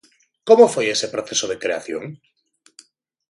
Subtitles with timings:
[0.47, 2.03] Como foi ese proceso de creación?